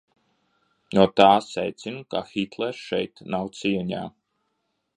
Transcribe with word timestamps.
No 0.97 1.03
tā 1.21 1.27
secinu, 1.49 2.01
ka 2.15 2.21
Hitlers 2.31 2.81
šeit 2.87 3.23
nav 3.35 3.53
cieņā. 3.59 4.01